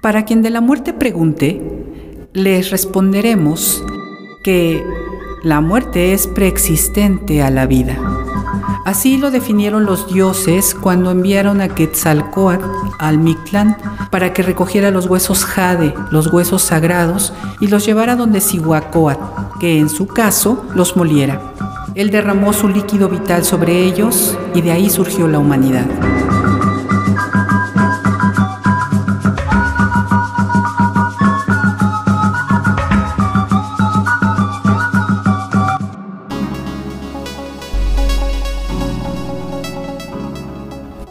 [0.00, 1.60] Para quien de la muerte pregunte,
[2.32, 3.84] les responderemos
[4.42, 4.82] que
[5.42, 7.98] la muerte es preexistente a la vida.
[8.86, 12.64] Así lo definieron los dioses cuando enviaron a Quetzalcoatl
[12.98, 13.76] al Mictlán
[14.10, 19.78] para que recogiera los huesos jade, los huesos sagrados, y los llevara donde Cihuacóatl, que
[19.78, 21.52] en su caso los moliera.
[21.94, 25.84] Él derramó su líquido vital sobre ellos y de ahí surgió la humanidad.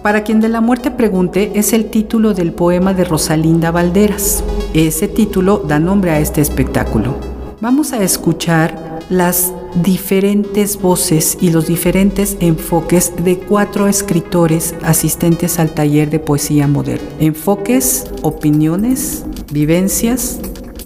[0.09, 4.43] Para quien de la muerte pregunte es el título del poema de Rosalinda Valderas.
[4.73, 7.13] Ese título da nombre a este espectáculo.
[7.61, 15.75] Vamos a escuchar las diferentes voces y los diferentes enfoques de cuatro escritores asistentes al
[15.75, 17.07] taller de poesía moderna.
[17.19, 20.39] Enfoques, opiniones, vivencias,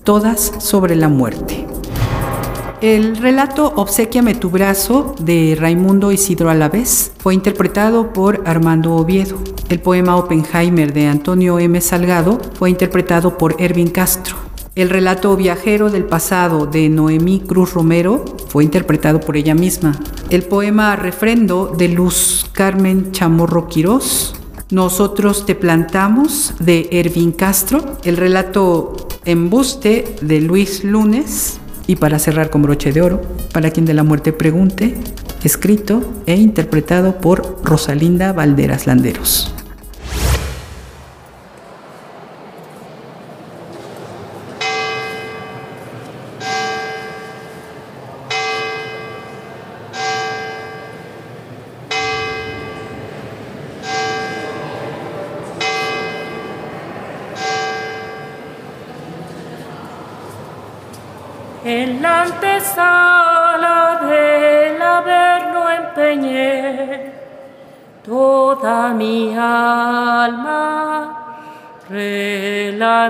[0.04, 1.66] todas sobre la muerte.
[2.84, 9.38] El relato Obsequiame tu brazo de Raimundo Isidro Alavés fue interpretado por Armando Oviedo.
[9.70, 11.80] El poema Oppenheimer de Antonio M.
[11.80, 14.36] Salgado fue interpretado por Ervin Castro.
[14.76, 19.98] El relato Viajero del pasado de Noemí Cruz Romero fue interpretado por ella misma.
[20.30, 24.36] El poema Refrendo de Luz Carmen Chamorro Quirós.
[24.72, 27.98] Nosotros te plantamos de Ervin Castro.
[28.04, 33.86] El relato Embuste de Luis Lunes y para cerrar con broche de oro, para quien
[33.86, 34.96] de la muerte pregunte,
[35.44, 39.54] escrito e interpretado por Rosalinda Valderas Landeros.
[61.66, 67.14] En la antesala del averno empeñé.
[68.04, 71.38] Toda mi alma
[71.90, 73.06] relamida.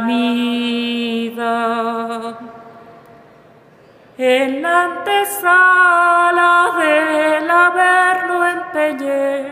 [4.19, 9.51] En la antesala del averno empeñé.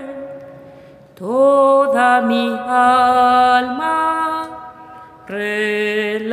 [1.15, 4.47] Toda mi alma
[5.27, 6.31] relamida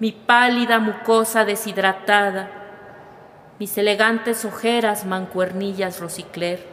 [0.00, 2.48] mi pálida mucosa deshidratada,
[3.58, 6.66] mis elegantes ojeras mancuernillas rosicler,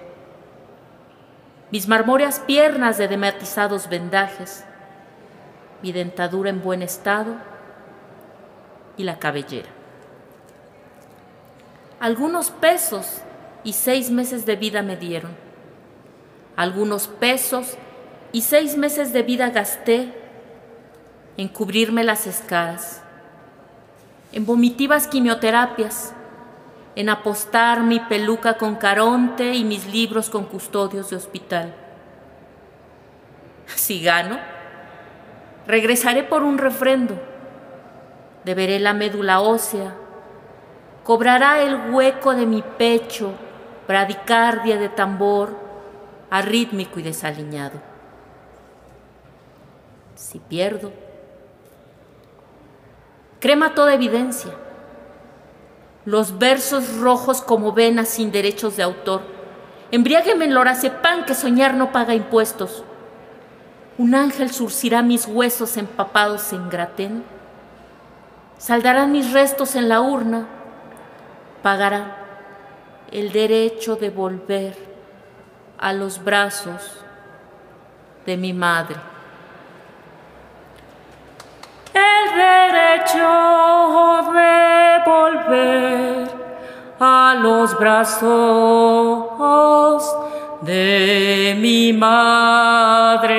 [1.69, 4.63] mis marmóreas piernas de dematizados vendajes,
[5.83, 7.35] mi dentadura en buen estado
[8.95, 9.69] y la cabellera.
[11.99, 13.21] Algunos pesos
[13.65, 15.35] y seis meses de vida me dieron.
[16.55, 17.77] Algunos pesos
[18.31, 20.13] y seis meses de vida gasté
[21.35, 23.03] en cubrirme las escaras
[24.37, 26.13] en vomitivas quimioterapias,
[26.95, 31.73] en apostar mi peluca con caronte y mis libros con custodios de hospital.
[33.65, 34.37] Si gano,
[35.65, 37.19] regresaré por un refrendo,
[38.45, 39.95] deberé la médula ósea,
[41.03, 43.31] cobrará el hueco de mi pecho,
[43.87, 45.57] bradicardia de tambor,
[46.29, 47.81] arrítmico y desaliñado.
[50.13, 50.91] Si pierdo,
[53.39, 54.51] crema toda evidencia.
[56.05, 59.21] Los versos rojos como venas sin derechos de autor.
[59.91, 60.53] Embriágueme en
[61.01, 62.83] pan que soñar no paga impuestos.
[63.97, 67.23] Un ángel surcirá mis huesos empapados en gratén.
[68.57, 70.47] Saldarán mis restos en la urna.
[71.61, 72.13] Pagarán
[73.11, 74.75] el derecho de volver
[75.77, 77.03] a los brazos
[78.25, 78.95] de mi madre
[81.97, 82.31] el
[82.97, 86.27] derecho de volver
[86.99, 89.23] a los brazos
[90.61, 93.31] de mi madre.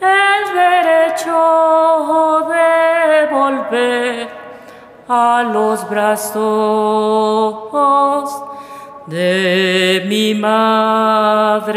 [0.00, 4.28] El derecho de volver
[5.08, 7.62] a los brazos
[9.06, 11.72] de mi madre.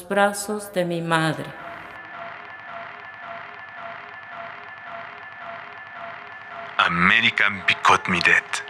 [0.00, 1.44] Los brazos de mi madre.
[6.78, 8.64] American Picot Midet.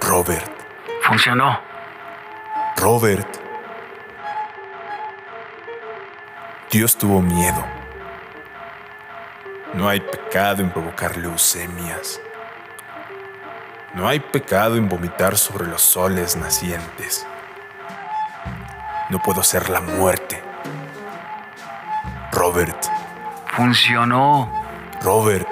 [0.00, 0.50] Robert.
[1.02, 1.60] Funcionó.
[2.76, 3.28] Robert.
[6.70, 7.64] Dios tuvo miedo.
[9.74, 12.20] No hay pecado en provocar leucemias.
[13.94, 17.26] No hay pecado en vomitar sobre los soles nacientes.
[19.12, 20.42] No puedo ser la muerte.
[22.32, 22.82] Robert.
[23.54, 24.50] Funcionó.
[25.02, 25.48] Robert.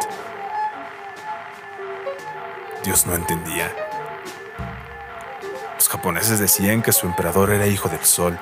[2.82, 3.70] Dios no entendía.
[5.74, 8.38] Los japoneses decían que su emperador era hijo del sol.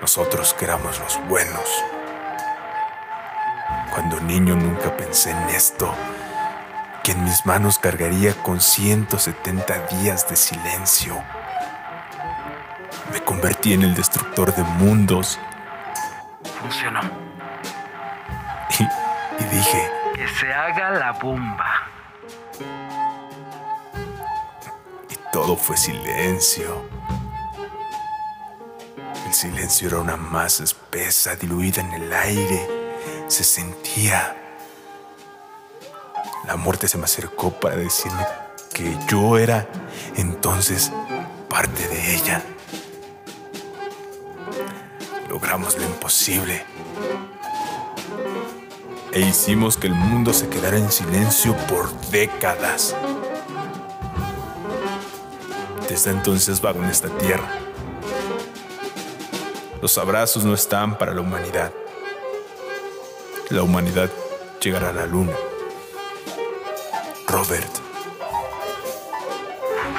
[0.00, 1.68] Nosotros que éramos los buenos.
[3.92, 5.92] Cuando niño nunca pensé en esto,
[7.02, 11.20] que en mis manos cargaría con 170 días de silencio.
[13.12, 15.38] Me convertí en el destructor de mundos.
[16.60, 17.00] Funcionó.
[18.78, 18.82] Y,
[19.42, 21.88] y dije, Que se haga la bomba.
[25.10, 26.84] y todo fue silencio.
[29.26, 32.94] El silencio era una masa espesa diluida en el aire.
[33.28, 34.34] Se sentía.
[36.46, 38.24] La muerte se me acercó para decirme
[38.72, 39.66] que yo era
[40.16, 40.90] entonces
[41.50, 42.42] parte de ella.
[45.28, 46.64] Logramos lo imposible.
[49.12, 52.94] E hicimos que el mundo se quedara en silencio por décadas.
[55.88, 57.48] Desde entonces vago en esta tierra.
[59.80, 61.72] Los abrazos no están para la humanidad.
[63.50, 64.10] La humanidad
[64.60, 65.32] llegará a la luna.
[67.26, 67.88] Robert,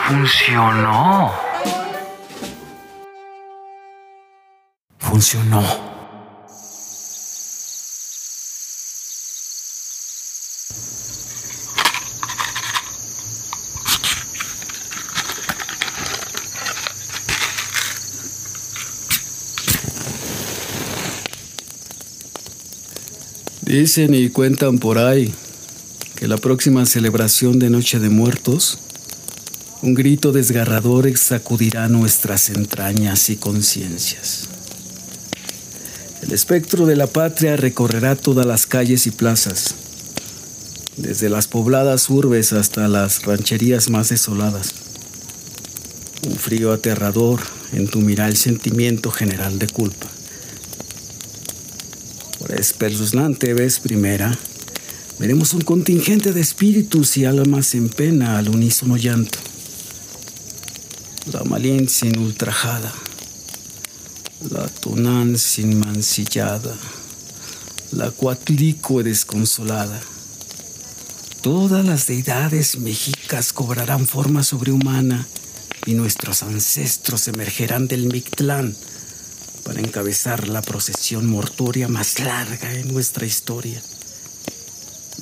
[0.10, 1.49] Funcionó.
[5.20, 5.62] Funcionó.
[23.64, 25.34] Dicen y cuentan por ahí
[26.16, 28.80] que la próxima celebración de Noche de Muertos,
[29.82, 34.49] un grito desgarrador sacudirá nuestras entrañas y conciencias.
[36.22, 39.74] El espectro de la patria recorrerá todas las calles y plazas,
[40.98, 44.74] desde las pobladas urbes hasta las rancherías más desoladas.
[46.28, 47.40] Un frío aterrador
[47.72, 50.08] entumirá el sentimiento general de culpa.
[52.38, 54.38] Por espeluznante vez primera,
[55.20, 59.40] veremos un contingente de espíritus y almas en pena al unísono llanto.
[61.32, 62.94] La Malín sin ultrajada,
[64.42, 66.74] la Tunán sin mancillada,
[67.92, 70.00] la Cuatlicue desconsolada.
[71.42, 75.28] Todas las deidades mexicas cobrarán forma sobrehumana
[75.86, 78.76] y nuestros ancestros emergerán del Mictlán
[79.66, 83.82] para encabezar la procesión mortuoria más larga en nuestra historia.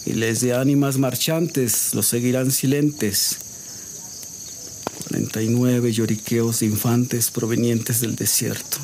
[0.06, 3.38] Miles de ánimas marchantes los seguirán silentes.
[5.10, 8.78] 49 lloriqueos de infantes provenientes del desierto.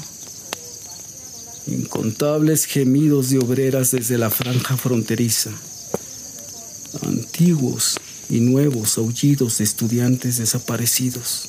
[1.68, 5.52] Incontables gemidos de obreras desde la franja fronteriza.
[7.06, 7.98] Antiguos
[8.30, 11.44] y nuevos aullidos de estudiantes desaparecidos.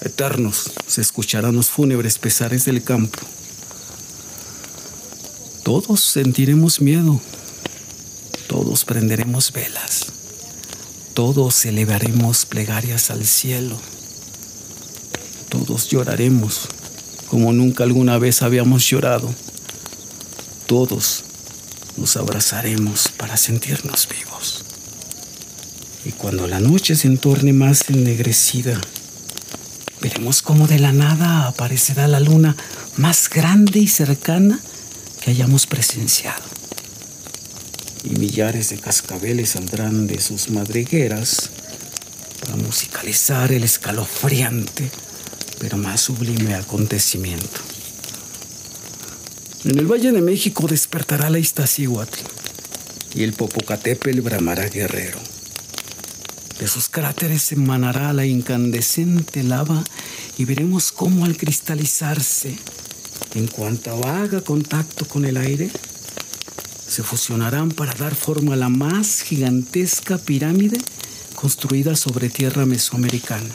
[0.00, 3.18] Eternos se escucharán los fúnebres pesares del campo.
[5.62, 7.20] Todos sentiremos miedo.
[8.48, 10.06] Todos prenderemos velas.
[11.12, 13.78] Todos elevaremos plegarias al cielo.
[15.50, 16.68] Todos lloraremos
[17.30, 19.32] como nunca alguna vez habíamos llorado.
[20.66, 21.22] Todos
[21.96, 24.64] nos abrazaremos para sentirnos vivos.
[26.04, 28.80] Y cuando la noche se entorne más ennegrecida,
[30.00, 32.56] veremos cómo de la nada aparecerá la luna
[32.96, 34.58] más grande y cercana
[35.20, 36.42] que hayamos presenciado.
[38.02, 41.50] Y millares de cascabeles saldrán de sus madrigueras
[42.40, 44.90] para musicalizar el escalofriante
[45.60, 47.60] pero más sublime acontecimiento.
[49.64, 52.18] En el Valle de México despertará la Iztaccíhuatl
[53.14, 55.18] y el Popocatépetl bramará guerrero.
[56.58, 59.84] De sus cráteres emanará la incandescente lava
[60.38, 62.56] y veremos cómo al cristalizarse,
[63.34, 65.70] en cuanto haga contacto con el aire,
[66.88, 70.78] se fusionarán para dar forma a la más gigantesca pirámide
[71.34, 73.54] construida sobre tierra mesoamericana.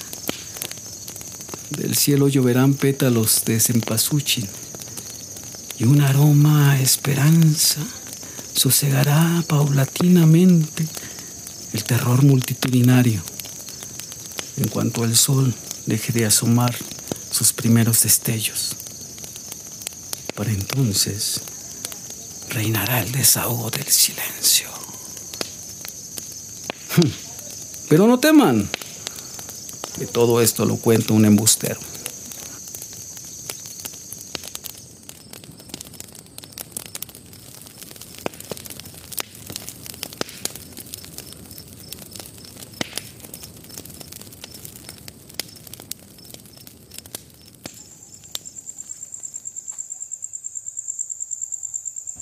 [1.70, 4.48] Del cielo lloverán pétalos de cempasúchil
[5.78, 7.82] y un aroma a esperanza
[8.54, 10.88] sosegará paulatinamente
[11.74, 13.22] el terror multitudinario
[14.58, 15.54] en cuanto el sol
[15.86, 16.76] deje de asomar
[17.32, 18.76] sus primeros destellos.
[20.36, 21.42] Para entonces
[22.50, 24.70] reinará el desahogo del silencio.
[27.90, 28.70] Pero no teman,
[29.98, 31.80] que todo esto lo cuenta un embustero.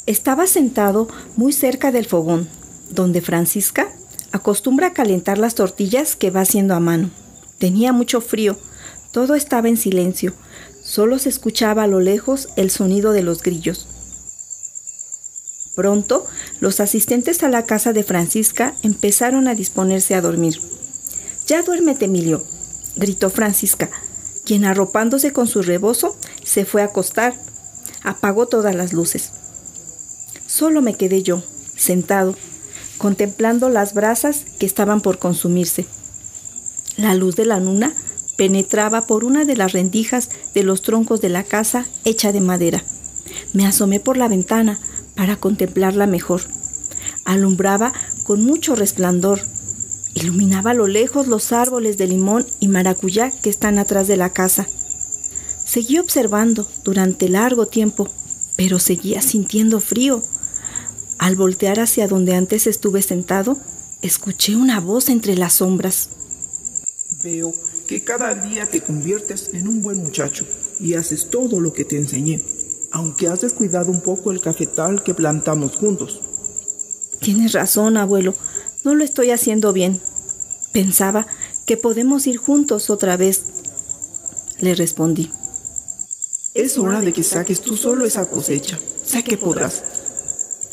[0.05, 2.47] Estaba sentado muy cerca del fogón,
[2.89, 3.91] donde Francisca
[4.31, 7.22] acostumbra a calentar las tortillas que va haciendo a mano.
[7.59, 8.57] Tenía mucho frío,
[9.11, 10.33] todo estaba en silencio,
[10.83, 13.87] solo se escuchaba a lo lejos el sonido de los grillos.
[15.75, 16.25] Pronto,
[16.59, 20.59] los asistentes a la casa de Francisca empezaron a disponerse a dormir.
[21.47, 22.43] Ya duérmete, Emilio,
[22.95, 23.89] gritó Francisca,
[24.45, 27.33] quien arropándose con su rebozo se fue a acostar.
[28.03, 29.31] Apagó todas las luces.
[30.45, 31.41] Solo me quedé yo,
[31.75, 32.35] sentado,
[32.97, 35.87] contemplando las brasas que estaban por consumirse.
[36.97, 37.93] La luz de la luna
[38.37, 42.83] penetraba por una de las rendijas de los troncos de la casa hecha de madera.
[43.53, 44.79] Me asomé por la ventana
[45.15, 46.41] para contemplarla mejor.
[47.25, 49.41] Alumbraba con mucho resplandor.
[50.13, 54.33] Iluminaba a lo lejos los árboles de limón y maracuyá que están atrás de la
[54.33, 54.67] casa.
[55.65, 58.09] Seguí observando durante largo tiempo,
[58.55, 60.23] pero seguía sintiendo frío.
[61.17, 63.57] Al voltear hacia donde antes estuve sentado,
[64.01, 66.09] escuché una voz entre las sombras.
[67.23, 67.53] Veo
[67.87, 70.45] que cada día te conviertes en un buen muchacho
[70.79, 72.43] y haces todo lo que te enseñé,
[72.91, 76.19] aunque has descuidado un poco el cafetal que plantamos juntos.
[77.21, 78.35] Tienes razón, abuelo,
[78.83, 80.01] no lo estoy haciendo bien.
[80.73, 81.25] Pensaba
[81.65, 83.43] que podemos ir juntos otra vez.
[84.59, 85.31] Le respondí.
[86.53, 88.77] Es hora de que saques tú solo esa cosecha.
[89.05, 89.83] Sé que podrás.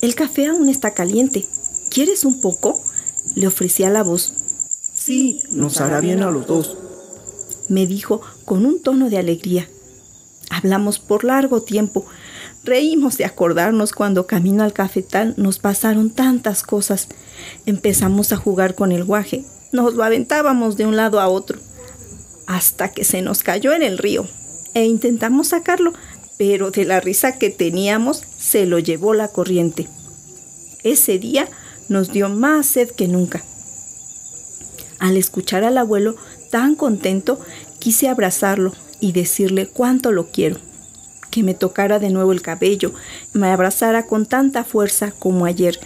[0.01, 1.47] El café aún está caliente.
[1.91, 2.83] ¿Quieres un poco?
[3.37, 4.33] Le ofrecí a la voz.
[5.11, 6.77] Sí, nos hará bien a los dos.
[7.69, 9.69] Me dijo con un tono de alegría.
[10.51, 12.07] Hablamos por largo tiempo.
[12.63, 17.09] Reímos de acordarnos cuando camino al cafetal nos pasaron tantas cosas.
[17.67, 19.45] Empezamos a jugar con el guaje.
[19.73, 21.59] Nos lo aventábamos de un lado a otro.
[22.47, 24.29] Hasta que se nos cayó en el río.
[24.75, 25.93] E intentamos sacarlo,
[26.39, 29.89] pero de la risa que teníamos se lo llevó la corriente.
[30.85, 31.49] Ese día
[31.89, 33.43] nos dio más sed que nunca.
[35.01, 36.15] Al escuchar al abuelo
[36.51, 37.41] tan contento,
[37.79, 40.59] quise abrazarlo y decirle cuánto lo quiero,
[41.31, 42.93] que me tocara de nuevo el cabello,
[43.33, 45.81] me abrazara con tanta fuerza como ayer.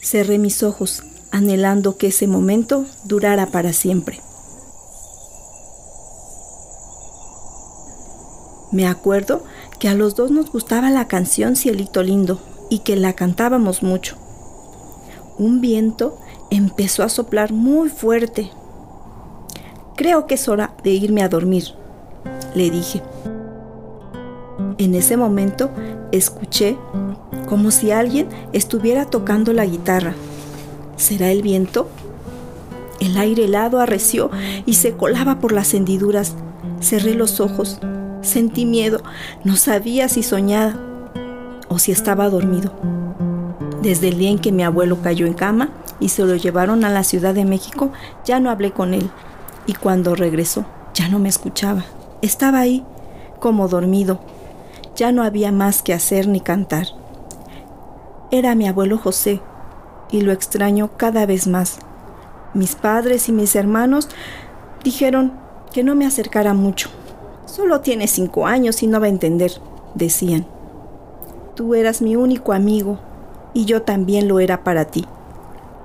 [0.00, 1.02] Cerré mis ojos,
[1.32, 4.20] anhelando que ese momento durara para siempre.
[8.70, 9.42] Me acuerdo
[9.80, 12.40] que a los dos nos gustaba la canción Cielito Lindo
[12.70, 14.16] y que la cantábamos mucho.
[15.36, 16.18] Un viento
[16.50, 18.50] empezó a soplar muy fuerte.
[19.96, 21.64] Creo que es hora de irme a dormir,
[22.54, 23.02] le dije.
[24.78, 25.70] En ese momento
[26.12, 26.76] escuché
[27.48, 30.14] como si alguien estuviera tocando la guitarra.
[30.96, 31.88] ¿Será el viento?
[33.00, 34.30] El aire helado arreció
[34.66, 36.34] y se colaba por las hendiduras.
[36.80, 37.78] Cerré los ojos
[38.24, 39.02] Sentí miedo,
[39.44, 40.76] no sabía si soñaba
[41.68, 42.72] o si estaba dormido.
[43.84, 45.68] Desde el día en que mi abuelo cayó en cama
[46.00, 47.92] y se lo llevaron a la Ciudad de México,
[48.24, 49.10] ya no hablé con él.
[49.66, 50.64] Y cuando regresó,
[50.94, 51.84] ya no me escuchaba.
[52.22, 52.82] Estaba ahí,
[53.40, 54.20] como dormido.
[54.96, 56.86] Ya no había más que hacer ni cantar.
[58.30, 59.42] Era mi abuelo José,
[60.10, 61.78] y lo extraño cada vez más.
[62.54, 64.08] Mis padres y mis hermanos
[64.82, 65.34] dijeron
[65.74, 66.88] que no me acercara mucho,
[67.44, 69.52] Solo tiene cinco años y no va a entender,
[69.94, 70.46] decían.
[71.54, 72.98] Tú eras mi único amigo
[73.54, 75.06] y yo también lo era para ti.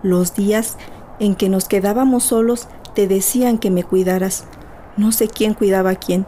[0.03, 0.77] Los días
[1.19, 4.45] en que nos quedábamos solos te decían que me cuidaras.
[4.97, 6.25] No sé quién cuidaba a quién,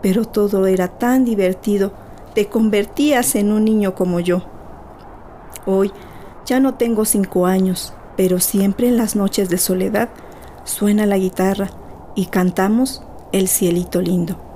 [0.00, 1.92] pero todo era tan divertido.
[2.34, 4.42] Te convertías en un niño como yo.
[5.66, 5.92] Hoy
[6.46, 10.08] ya no tengo cinco años, pero siempre en las noches de soledad
[10.64, 11.70] suena la guitarra
[12.14, 13.02] y cantamos
[13.32, 14.51] El cielito lindo.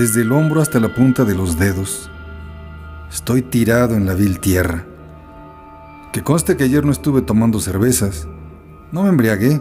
[0.00, 2.10] Desde el hombro hasta la punta de los dedos.
[3.10, 4.86] Estoy tirado en la vil tierra.
[6.10, 8.26] Que conste que ayer no estuve tomando cervezas.
[8.92, 9.60] No me embriagué.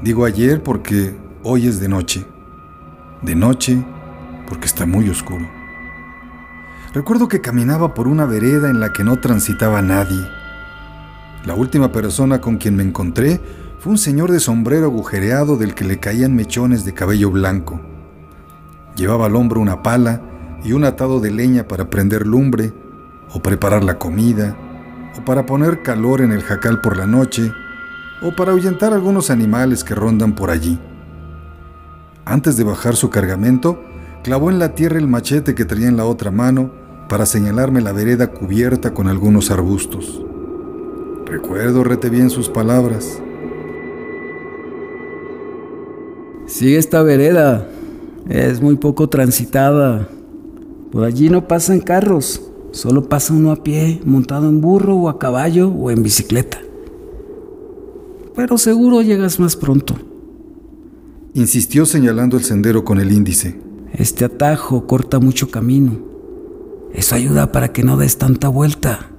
[0.00, 2.24] Digo ayer porque hoy es de noche.
[3.22, 3.84] De noche
[4.46, 5.44] porque está muy oscuro.
[6.94, 10.24] Recuerdo que caminaba por una vereda en la que no transitaba nadie.
[11.44, 13.40] La última persona con quien me encontré
[13.80, 17.80] fue un señor de sombrero agujereado del que le caían mechones de cabello blanco.
[19.00, 20.20] Llevaba al hombro una pala
[20.62, 22.74] y un atado de leña para prender lumbre,
[23.32, 24.54] o preparar la comida,
[25.18, 27.50] o para poner calor en el jacal por la noche,
[28.20, 30.78] o para ahuyentar algunos animales que rondan por allí.
[32.26, 33.82] Antes de bajar su cargamento,
[34.22, 36.70] clavó en la tierra el machete que traía en la otra mano
[37.08, 40.22] para señalarme la vereda cubierta con algunos arbustos.
[41.24, 43.18] Recuerdo rete bien sus palabras.
[46.44, 47.66] Sigue esta vereda.
[48.28, 50.08] Es muy poco transitada.
[50.92, 52.42] Por allí no pasan carros.
[52.72, 56.58] Solo pasa uno a pie, montado en burro o a caballo o en bicicleta.
[58.36, 59.94] Pero seguro llegas más pronto.
[61.34, 63.60] Insistió señalando el sendero con el índice.
[63.92, 65.98] Este atajo corta mucho camino.
[66.92, 69.10] Eso ayuda para que no des tanta vuelta.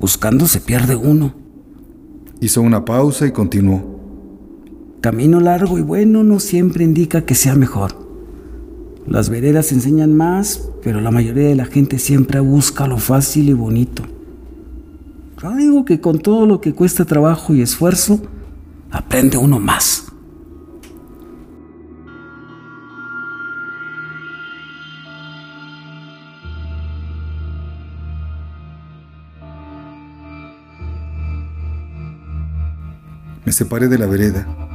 [0.00, 1.34] Buscando se pierde uno.
[2.40, 3.89] Hizo una pausa y continuó.
[5.00, 7.96] Camino largo y bueno no siempre indica que sea mejor.
[9.06, 13.54] Las veredas enseñan más, pero la mayoría de la gente siempre busca lo fácil y
[13.54, 14.02] bonito.
[15.42, 18.20] Yo digo que con todo lo que cuesta trabajo y esfuerzo,
[18.90, 20.04] aprende uno más.
[33.46, 34.69] Me separé de la vereda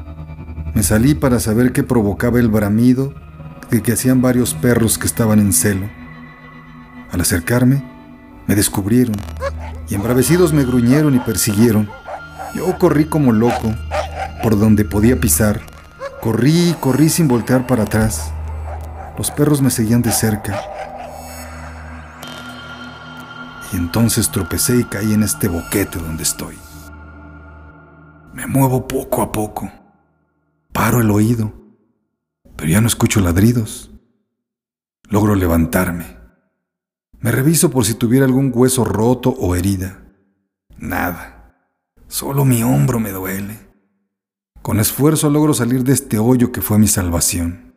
[0.75, 3.13] me salí para saber qué provocaba el bramido
[3.69, 5.89] de que hacían varios perros que estaban en celo.
[7.11, 7.81] Al acercarme,
[8.45, 9.15] me descubrieron
[9.89, 11.89] y embravecidos me gruñeron y persiguieron.
[12.53, 13.73] Yo corrí como loco,
[14.43, 15.61] por donde podía pisar.
[16.21, 18.31] Corrí y corrí sin voltear para atrás.
[19.17, 20.59] Los perros me seguían de cerca.
[23.71, 26.57] Y entonces tropecé y caí en este boquete donde estoy.
[28.33, 29.71] Me muevo poco a poco.
[30.75, 31.53] Paro el oído,
[32.57, 33.91] pero ya no escucho ladridos.
[35.07, 36.17] Logro levantarme.
[37.21, 40.03] Me reviso por si tuviera algún hueso roto o herida.
[40.77, 41.55] Nada.
[42.09, 43.57] Solo mi hombro me duele.
[44.61, 47.73] Con esfuerzo logro salir de este hoyo que fue mi salvación.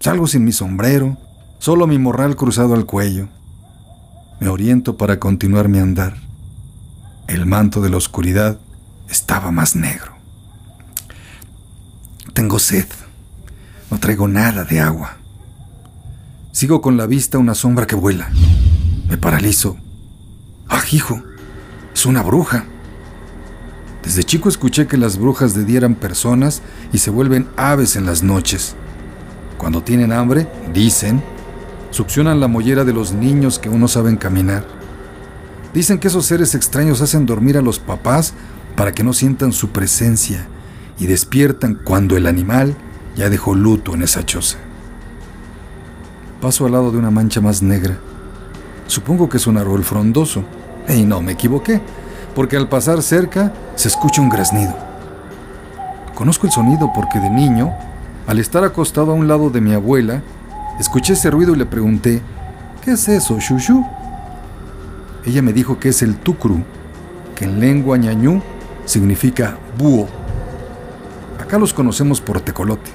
[0.00, 1.16] Salgo sin mi sombrero,
[1.60, 3.28] solo mi morral cruzado al cuello.
[4.40, 6.16] Me oriento para continuar mi andar.
[7.28, 8.58] El manto de la oscuridad
[9.08, 10.15] estaba más negro.
[12.36, 12.84] Tengo sed.
[13.90, 15.16] No traigo nada de agua.
[16.52, 18.28] Sigo con la vista una sombra que vuela.
[19.08, 19.78] Me paralizo.
[20.68, 21.22] ¡Ah, hijo!
[21.94, 22.66] Es una bruja.
[24.02, 26.60] Desde chico escuché que las brujas de día personas
[26.92, 28.76] y se vuelven aves en las noches.
[29.56, 31.22] Cuando tienen hambre, dicen,
[31.90, 34.62] succionan la mollera de los niños que aún no saben caminar.
[35.72, 38.34] Dicen que esos seres extraños hacen dormir a los papás
[38.76, 40.46] para que no sientan su presencia
[40.98, 42.74] y despiertan cuando el animal
[43.16, 44.58] ya dejó luto en esa choza.
[46.40, 47.98] Paso al lado de una mancha más negra.
[48.86, 50.44] Supongo que es un árbol frondoso.
[50.88, 51.80] Y no me equivoqué,
[52.34, 54.74] porque al pasar cerca se escucha un graznido.
[56.14, 57.72] Conozco el sonido porque de niño,
[58.26, 60.22] al estar acostado a un lado de mi abuela,
[60.78, 62.22] escuché ese ruido y le pregunté,
[62.84, 63.84] ¿qué es eso, Shushu?
[65.24, 66.62] Ella me dijo que es el tucru,
[67.34, 68.40] que en lengua ñañú
[68.84, 70.06] significa búho.
[71.46, 72.90] Acá los conocemos por tecolote.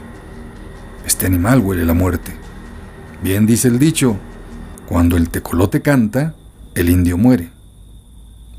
[1.05, 2.33] Este animal huele la muerte.
[3.23, 4.17] Bien dice el dicho,
[4.89, 6.35] cuando el tecolote canta,
[6.75, 7.49] el indio muere.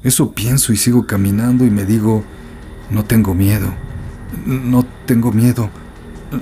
[0.02, 2.24] Eso pienso y sigo caminando y me digo,
[2.90, 3.66] no tengo miedo,
[4.46, 5.68] no tengo miedo,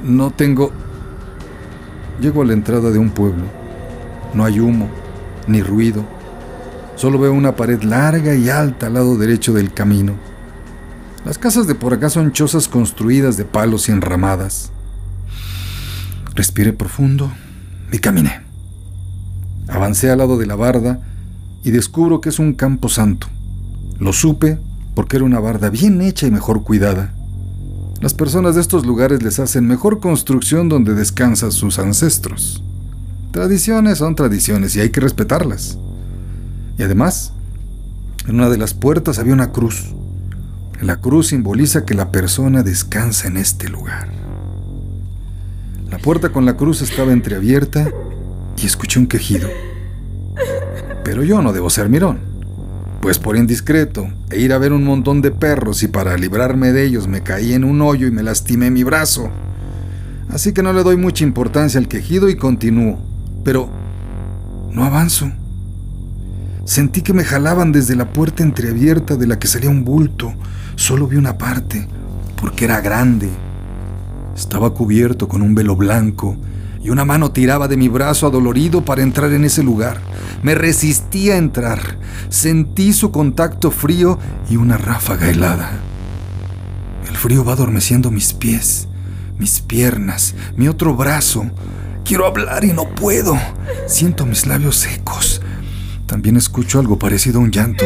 [0.04, 0.70] No tengo...
[2.20, 3.46] Llego a la entrada de un pueblo.
[4.32, 4.88] No hay humo,
[5.48, 6.04] ni ruido.
[6.94, 10.29] Solo veo una pared larga y alta al lado derecho del camino.
[11.24, 14.72] Las casas de por acá son chozas construidas de palos y enramadas.
[16.34, 17.30] Respiré profundo
[17.92, 18.40] y caminé.
[19.68, 21.00] Avancé al lado de la barda
[21.62, 23.26] y descubro que es un campo santo.
[23.98, 24.58] Lo supe
[24.94, 27.12] porque era una barda bien hecha y mejor cuidada.
[28.00, 32.64] Las personas de estos lugares les hacen mejor construcción donde descansan sus ancestros.
[33.30, 35.76] Tradiciones son tradiciones y hay que respetarlas.
[36.78, 37.34] Y además,
[38.26, 39.94] en una de las puertas había una cruz.
[40.80, 44.08] La cruz simboliza que la persona descansa en este lugar.
[45.90, 47.90] La puerta con la cruz estaba entreabierta
[48.56, 49.46] y escuché un quejido.
[51.04, 52.20] Pero yo no debo ser mirón,
[53.02, 56.84] pues por indiscreto e ir a ver un montón de perros y para librarme de
[56.84, 59.28] ellos me caí en un hoyo y me lastimé mi brazo.
[60.30, 62.98] Así que no le doy mucha importancia al quejido y continúo.
[63.44, 63.68] Pero
[64.72, 65.30] no avanzo.
[66.70, 70.32] Sentí que me jalaban desde la puerta entreabierta de la que salía un bulto.
[70.76, 71.88] Solo vi una parte,
[72.40, 73.28] porque era grande.
[74.36, 76.36] Estaba cubierto con un velo blanco
[76.80, 80.00] y una mano tiraba de mi brazo adolorido para entrar en ese lugar.
[80.44, 81.98] Me resistí a entrar.
[82.28, 85.72] Sentí su contacto frío y una ráfaga helada.
[87.08, 88.86] El frío va adormeciendo mis pies,
[89.40, 91.50] mis piernas, mi otro brazo.
[92.04, 93.36] Quiero hablar y no puedo.
[93.88, 95.39] Siento mis labios secos.
[96.10, 97.84] También escucho algo parecido a un llanto.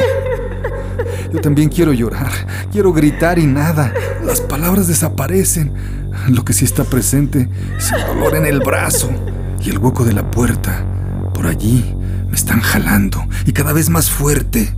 [1.30, 2.32] Yo también quiero llorar,
[2.72, 3.92] quiero gritar y nada.
[4.24, 5.74] Las palabras desaparecen.
[6.30, 9.10] Lo que sí está presente es el dolor en el brazo
[9.62, 10.86] y el hueco de la puerta.
[11.34, 11.94] Por allí
[12.26, 14.74] me están jalando y cada vez más fuerte.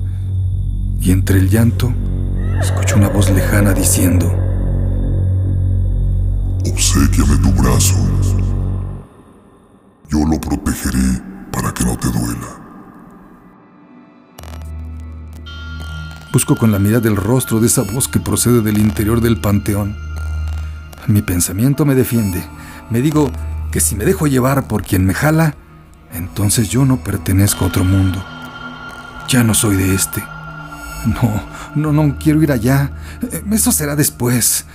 [1.00, 1.94] Y entre el llanto
[2.60, 4.26] escucho una voz lejana diciendo:
[6.68, 7.94] Obséquiame tu brazo.
[10.10, 12.65] Yo lo protegeré para que no te duela.
[16.36, 19.96] Busco con la mirada el rostro de esa voz que procede del interior del panteón.
[21.06, 22.44] Mi pensamiento me defiende.
[22.90, 23.30] Me digo
[23.72, 25.54] que si me dejo llevar por quien me jala,
[26.12, 28.22] entonces yo no pertenezco a otro mundo.
[29.30, 30.22] Ya no soy de este.
[31.06, 31.42] No,
[31.74, 32.90] no, no quiero ir allá.
[33.50, 34.66] Eso será después.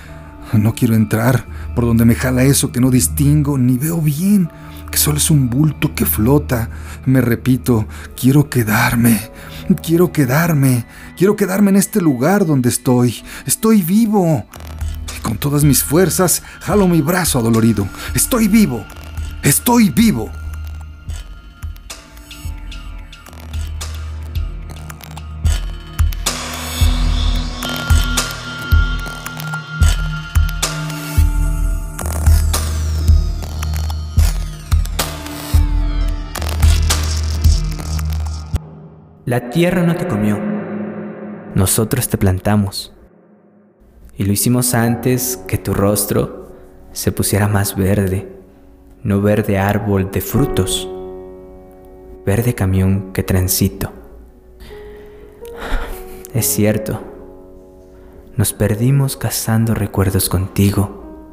[0.54, 1.44] No quiero entrar
[1.76, 4.50] por donde me jala eso que no distingo ni veo bien,
[4.92, 6.70] que solo es un bulto que flota.
[7.06, 9.32] Me repito, quiero quedarme.
[9.82, 10.84] Quiero quedarme,
[11.16, 13.24] quiero quedarme en este lugar donde estoy.
[13.46, 14.44] Estoy vivo.
[15.16, 17.88] Y con todas mis fuerzas jalo mi brazo adolorido.
[18.14, 18.84] Estoy vivo.
[19.42, 20.30] Estoy vivo.
[39.32, 40.38] La tierra no te comió,
[41.54, 42.92] nosotros te plantamos.
[44.14, 46.52] Y lo hicimos antes que tu rostro
[46.92, 48.30] se pusiera más verde,
[49.02, 50.86] no verde árbol de frutos,
[52.26, 53.90] verde camión que transito.
[56.34, 57.00] Es cierto,
[58.36, 61.30] nos perdimos cazando recuerdos contigo.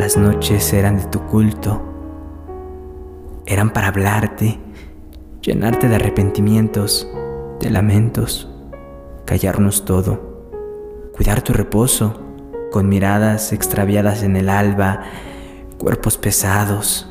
[0.00, 1.80] Las noches eran de tu culto,
[3.46, 4.58] eran para hablarte,
[5.42, 7.08] llenarte de arrepentimientos
[7.60, 8.48] de lamentos,
[9.24, 10.50] callarnos todo,
[11.14, 12.20] cuidar tu reposo,
[12.70, 15.02] con miradas extraviadas en el alba,
[15.78, 17.08] cuerpos pesados,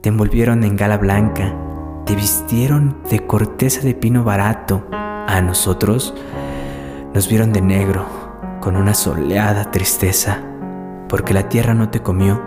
[0.00, 1.54] te envolvieron en gala blanca,
[2.06, 6.14] te vistieron de corteza de pino barato, a nosotros
[7.14, 8.06] nos vieron de negro,
[8.60, 10.38] con una soleada tristeza,
[11.08, 12.40] porque la tierra no te comió,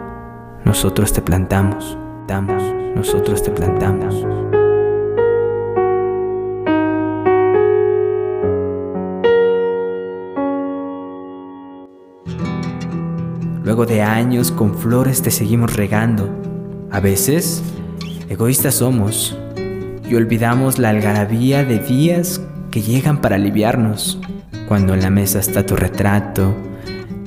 [0.66, 2.64] nosotros te plantamos, damos,
[2.96, 4.26] nosotros te plantamos.
[13.70, 16.28] Luego de años con flores te seguimos regando.
[16.90, 17.62] A veces,
[18.28, 19.38] egoístas somos
[20.10, 24.20] y olvidamos la algarabía de días que llegan para aliviarnos.
[24.68, 26.56] Cuando en la mesa está tu retrato,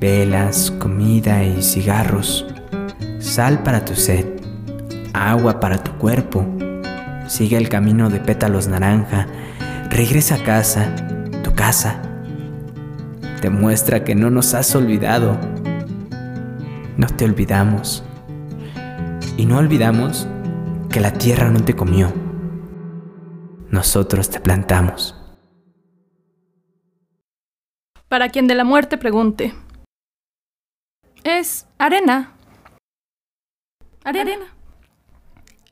[0.00, 2.44] velas, comida y cigarros,
[3.20, 4.26] sal para tu sed,
[5.12, 6.44] agua para tu cuerpo.
[7.28, 9.28] Sigue el camino de pétalos naranja,
[9.90, 10.92] regresa a casa,
[11.44, 12.02] tu casa.
[13.40, 15.51] Demuestra que no nos has olvidado
[16.96, 18.04] no te olvidamos.
[19.36, 20.26] Y no olvidamos
[20.90, 22.12] que la tierra no te comió.
[23.70, 25.16] Nosotros te plantamos.
[28.08, 29.54] Para quien de la muerte pregunte.
[31.24, 32.34] Es arena,
[34.04, 34.46] Arena.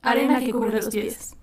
[0.01, 1.35] Arena que cubre los pies.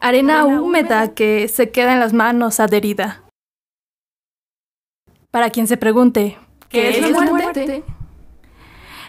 [0.00, 3.22] Arena húmeda que se queda en las manos adherida.
[5.30, 7.84] Para quien se pregunte, ¿qué, es, la muerte?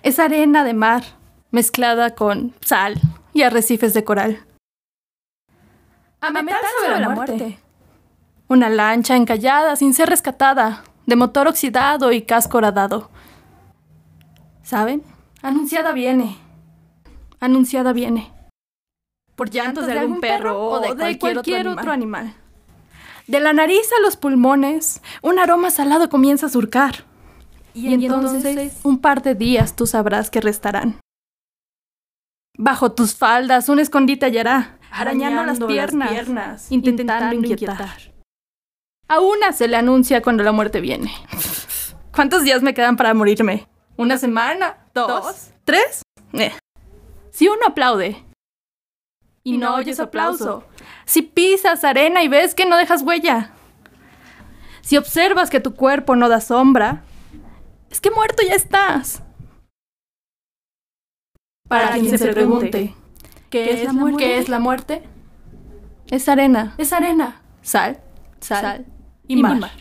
[0.04, 1.04] Es arena de mar
[1.52, 3.00] mezclada con sal
[3.34, 4.46] y arrecifes de coral.
[6.20, 7.60] A metal sobre la muerte.
[8.50, 13.10] Una lancha encallada sin ser rescatada, de motor oxidado y casco horadado.
[14.62, 15.04] ¿Saben?
[15.42, 16.38] Anunciada viene.
[17.39, 18.30] Anunciada viene.
[19.36, 22.34] Por llantos de algún perro o de cualquier, otro, animal.
[23.28, 27.06] De la nariz a los pulmones, un aroma salado comienza a surcar.
[27.73, 30.99] Y, entonces, un par de días tú sabrás que restarán.
[32.55, 38.13] Bajo tus faldas un escondite hallará, arañando, las, piernas, intentando, inquietar.
[39.07, 41.12] A una se le anuncia cuando la muerte viene.
[42.15, 43.67] ¿Cuántos días me quedan para morirme?
[43.97, 44.77] ¿Una semana?
[44.93, 45.49] ¿Dos?
[45.65, 46.03] ¿Tres?
[46.33, 46.53] Eh.
[47.31, 48.23] Si uno aplaude
[49.43, 50.63] y no oyes aplauso,
[51.05, 53.51] si pisas arena y ves que no dejas huella,
[54.81, 57.03] si observas que tu cuerpo no da sombra,
[57.93, 59.21] es que muerto ya estás.
[61.69, 62.95] Para, quien, se, pregunte,
[63.51, 64.17] ¿qué, es, la muerte?
[64.17, 65.03] ¿qué es la muerte?
[66.10, 66.73] Es arena.
[66.79, 67.43] Es arena.
[67.62, 68.01] Sal,
[68.39, 68.88] sal,
[69.27, 69.71] y, mar.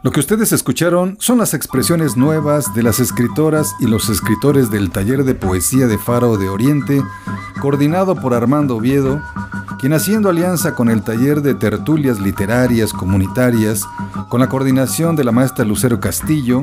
[0.00, 4.90] Lo que ustedes escucharon son las expresiones nuevas de las escritoras y los escritores del
[4.90, 7.02] taller de poesía de Faro de Oriente,
[7.60, 9.20] coordinado por Armando Oviedo,
[9.80, 13.84] quien haciendo alianza con el taller de tertulias literarias comunitarias,
[14.28, 16.62] con la coordinación de la maestra Lucero Castillo,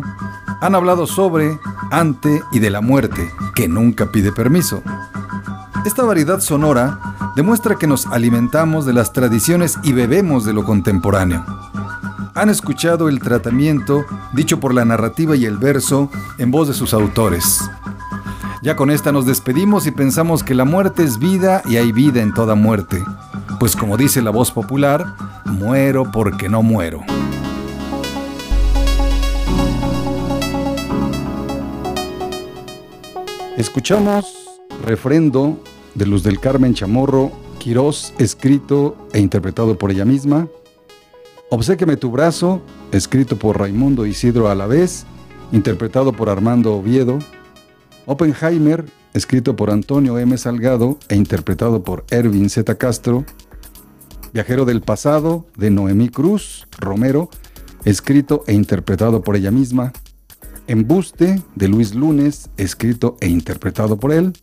[0.61, 1.59] han hablado sobre,
[1.91, 4.81] ante y de la muerte, que nunca pide permiso.
[5.85, 6.99] Esta variedad sonora
[7.35, 11.43] demuestra que nos alimentamos de las tradiciones y bebemos de lo contemporáneo
[12.35, 16.93] han escuchado el tratamiento dicho por la narrativa y el verso en voz de sus
[16.93, 17.61] autores.
[18.61, 22.21] Ya con esta nos despedimos y pensamos que la muerte es vida y hay vida
[22.21, 23.01] en toda muerte.
[23.57, 27.01] Pues como dice la voz popular, muero porque no muero.
[33.55, 34.25] Escuchamos
[34.83, 35.57] Refrendo
[35.93, 40.47] de Luz del Carmen Chamorro, Quirós, escrito e interpretado por ella misma,
[41.55, 45.05] Obséqueme tu brazo, escrito por Raimundo Isidro Alavés,
[45.53, 47.17] interpretado por Armando Oviedo.
[48.05, 50.37] Oppenheimer, escrito por Antonio M.
[50.37, 52.75] Salgado e interpretado por Erwin Z.
[52.75, 53.23] Castro.
[54.33, 57.29] Viajero del pasado, de Noemí Cruz Romero,
[57.85, 59.93] escrito e interpretado por ella misma.
[60.67, 64.33] Embuste, de Luis Lunes, escrito e interpretado por él.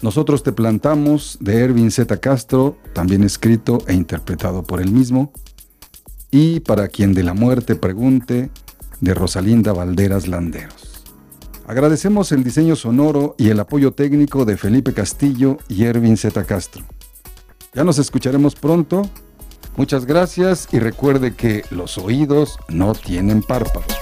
[0.00, 2.16] Nosotros te plantamos, de Erwin Z.
[2.20, 5.30] Castro, también escrito e interpretado por él mismo
[6.30, 8.50] y para quien de la muerte pregunte,
[9.00, 11.02] de Rosalinda Valderas Landeros.
[11.66, 16.44] Agradecemos el diseño sonoro y el apoyo técnico de Felipe Castillo y Ervin Z.
[16.44, 16.84] Castro.
[17.74, 19.08] Ya nos escucharemos pronto.
[19.76, 23.99] Muchas gracias y recuerde que los oídos no tienen párpados.